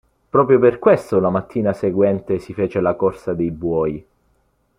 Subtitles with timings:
[0.29, 4.03] Proprio per questo la mattina seguente si fece la corsa dei buoi.